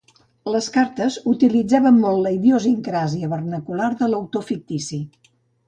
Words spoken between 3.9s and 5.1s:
de l'autor fictici.